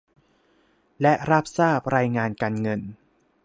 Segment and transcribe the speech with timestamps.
[1.01, 2.81] และรับทราบรายงานการเงิน